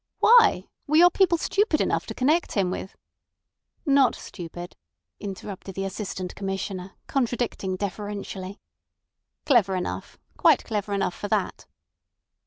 "Why? 0.17 0.65
Were 0.87 0.95
your 0.95 1.11
people 1.11 1.37
stupid 1.37 1.79
enough 1.79 2.07
to 2.07 2.15
connect 2.15 2.53
him 2.53 2.71
with—" 2.71 2.95
"Not 3.85 4.15
stupid," 4.15 4.75
interrupted 5.19 5.75
the 5.75 5.85
Assistant 5.85 6.33
Commissioner, 6.33 6.93
contradicting 7.05 7.75
deferentially. 7.75 8.59
"Clever 9.45 9.75
enough—quite 9.75 10.63
clever 10.63 10.93
enough 10.93 11.13
for 11.13 11.27
that." 11.27 11.67